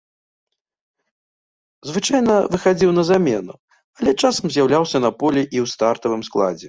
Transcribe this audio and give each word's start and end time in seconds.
Звычайна 1.89 2.33
выхадзіў 2.55 2.91
на 3.01 3.03
замену, 3.09 3.53
але 4.01 4.11
часам 4.21 4.45
з'яўляўся 4.57 4.97
на 5.05 5.11
полі 5.21 5.41
і 5.45 5.51
ў 5.51 5.65
стартавым 5.75 6.21
складзе. 6.31 6.59